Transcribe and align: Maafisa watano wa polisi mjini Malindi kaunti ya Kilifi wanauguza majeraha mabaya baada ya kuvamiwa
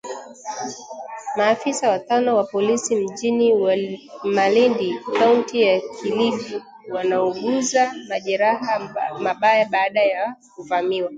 Maafisa 1.37 1.89
watano 1.89 2.35
wa 2.35 2.43
polisi 2.43 2.95
mjini 2.95 3.53
Malindi 4.23 4.99
kaunti 5.19 5.61
ya 5.61 5.79
Kilifi 6.01 6.61
wanauguza 6.89 7.93
majeraha 8.07 8.93
mabaya 9.19 9.65
baada 9.65 10.01
ya 10.03 10.35
kuvamiwa 10.55 11.09